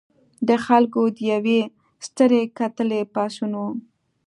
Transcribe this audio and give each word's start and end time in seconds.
د 0.47 0.49
خلکو 0.65 1.01
د 1.15 1.17
یوې 1.33 1.59
سترې 2.05 2.41
کتلې 2.57 3.01
پاڅون 3.13 3.51
و. 3.59 3.63